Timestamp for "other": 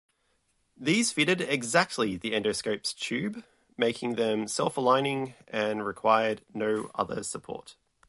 6.95-7.21